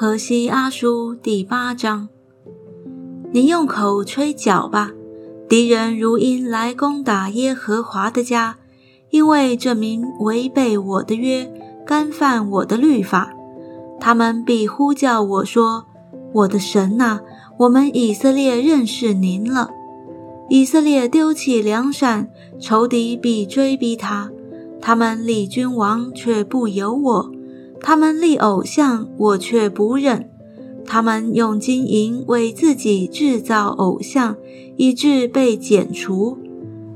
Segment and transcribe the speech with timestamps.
[0.00, 2.08] 荷西阿书第八章，
[3.32, 4.92] 你用口吹角吧，
[5.48, 8.58] 敌人如鹰来攻打耶和华的家，
[9.10, 11.52] 因为这名违背我的约，
[11.84, 13.32] 干犯我的律法，
[13.98, 15.86] 他们必呼叫我说
[16.32, 17.18] ：“我的神呐，
[17.58, 19.68] 我们以色列认识您了。”
[20.48, 22.30] 以色列丢弃良善，
[22.60, 24.30] 仇敌必追逼他，
[24.80, 27.32] 他们立君王却不由我。
[27.80, 30.24] 他们立偶像，我却不认；
[30.84, 34.36] 他们用金银为自己制造偶像，
[34.76, 36.38] 以致被剪除。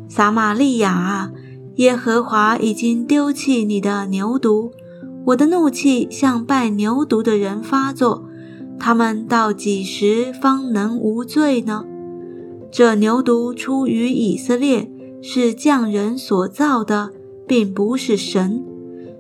[0.09, 1.33] 撒玛利亚啊，
[1.77, 4.71] 耶和华已经丢弃你的牛犊，
[5.27, 8.25] 我的怒气向拜牛犊的人发作。
[8.79, 11.85] 他们到几时方能无罪呢？
[12.71, 14.91] 这牛犊出于以色列，
[15.23, 17.11] 是匠人所造的，
[17.47, 18.65] 并不是神。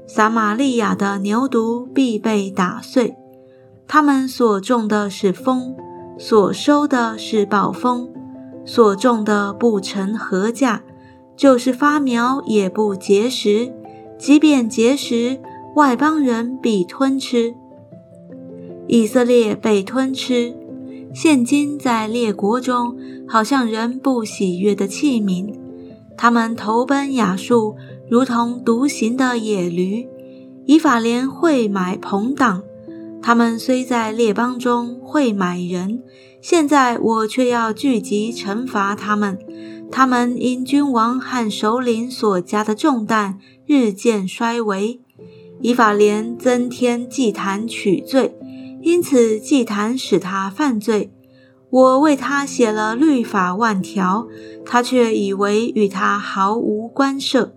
[0.06, 3.14] 撒玛利亚的牛犊必被打碎，
[3.86, 5.74] 他们所种的是风，
[6.18, 8.10] 所收的是暴风，
[8.64, 10.82] 所种的不成禾价，
[11.36, 13.72] 就是发苗也不结实，
[14.18, 15.40] 即便结实，
[15.76, 17.54] 外邦人必吞吃。
[18.86, 20.54] 以色列被吞吃，
[21.14, 25.54] 现今在列国中，好像人不喜悦的器皿，
[26.22, 27.74] 他们投奔亚述。
[28.08, 30.06] 如同独行的野驴，
[30.66, 32.62] 以法莲会买朋党。
[33.20, 36.00] 他们虽在列邦中会买人，
[36.40, 39.36] 现在我却要聚集惩罚他们。
[39.90, 45.00] 他们因君王和首领所加的重担日渐衰微。
[45.60, 48.36] 以法莲增添祭坛取罪，
[48.80, 51.10] 因此祭坛使他犯罪。
[51.72, 54.26] 我为他写了律法万条，
[54.66, 57.54] 他却以为与他毫无关涉。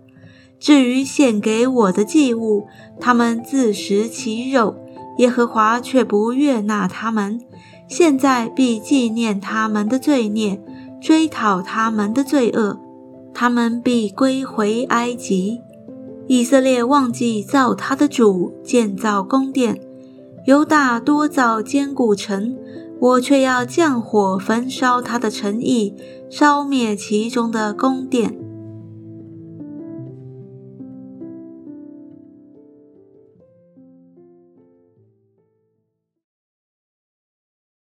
[0.58, 2.66] 至于献给我的祭物，
[2.98, 4.74] 他们自食其肉，
[5.18, 7.42] 耶和华却不悦纳他们。
[7.88, 10.62] 现在必纪念他们的罪孽，
[10.98, 12.80] 追讨他们的罪恶，
[13.34, 15.60] 他们必归回埃及。
[16.26, 19.74] 以色列忘记造他的主，建造宫殿；
[20.46, 22.56] 犹大多造坚固城，
[22.98, 25.94] 我却要降火焚烧他的诚意，
[26.30, 28.45] 烧灭其中的宫殿。